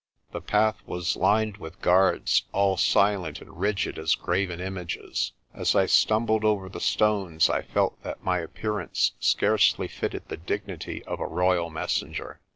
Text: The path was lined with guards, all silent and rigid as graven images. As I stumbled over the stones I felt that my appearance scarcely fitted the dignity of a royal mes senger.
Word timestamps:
The 0.31 0.41
path 0.41 0.81
was 0.87 1.15
lined 1.15 1.57
with 1.57 1.79
guards, 1.79 2.45
all 2.53 2.75
silent 2.75 3.39
and 3.39 3.59
rigid 3.59 3.99
as 3.99 4.15
graven 4.15 4.59
images. 4.59 5.33
As 5.53 5.75
I 5.75 5.85
stumbled 5.85 6.43
over 6.43 6.69
the 6.69 6.79
stones 6.81 7.51
I 7.51 7.61
felt 7.61 8.01
that 8.01 8.23
my 8.23 8.39
appearance 8.39 9.11
scarcely 9.19 9.87
fitted 9.87 10.27
the 10.27 10.37
dignity 10.37 11.03
of 11.03 11.19
a 11.19 11.27
royal 11.27 11.69
mes 11.69 12.01
senger. 12.01 12.37